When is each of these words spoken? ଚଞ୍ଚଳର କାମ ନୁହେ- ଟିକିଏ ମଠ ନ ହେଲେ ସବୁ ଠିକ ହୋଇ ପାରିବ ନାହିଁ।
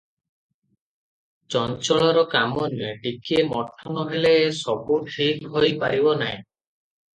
ଚଞ୍ଚଳର 1.55 2.23
କାମ 2.31 2.65
ନୁହେ- 2.73 2.95
ଟିକିଏ 3.05 3.45
ମଠ 3.51 3.87
ନ 3.93 4.09
ହେଲେ 4.15 4.35
ସବୁ 4.63 5.01
ଠିକ 5.13 5.55
ହୋଇ 5.59 5.73
ପାରିବ 5.87 6.19
ନାହିଁ। 6.27 6.43